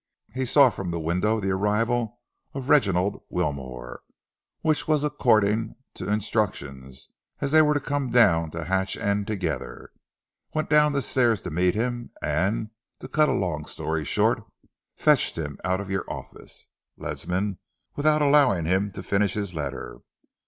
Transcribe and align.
He 0.33 0.45
saw 0.45 0.71
from 0.71 0.89
the 0.89 0.99
window 0.99 1.39
the 1.39 1.51
arrival 1.51 2.17
of 2.55 2.69
Reginald 2.69 3.21
Wilmore 3.29 4.01
which 4.61 4.87
was 4.87 5.03
according 5.03 5.75
to 5.93 6.11
instructions, 6.11 7.11
as 7.39 7.51
they 7.51 7.61
were 7.61 7.75
to 7.75 7.79
come 7.79 8.09
down 8.09 8.49
to 8.49 8.63
Hatch 8.63 8.97
End 8.97 9.27
together 9.27 9.91
went 10.55 10.71
down 10.71 10.93
the 10.93 11.03
stairs 11.03 11.39
to 11.41 11.51
meet 11.51 11.75
him, 11.75 12.09
and, 12.19 12.71
to 12.99 13.07
cut 13.07 13.29
a 13.29 13.33
long 13.33 13.65
story 13.67 14.03
short, 14.03 14.43
fetched 14.95 15.37
him 15.37 15.59
out 15.63 15.79
of 15.79 15.91
your 15.91 16.09
office, 16.11 16.65
Ledsam, 16.97 17.59
without 17.95 18.23
allowing 18.23 18.65
him 18.65 18.89
to 18.93 19.03
finish 19.03 19.35
his 19.35 19.53
letter. 19.53 19.99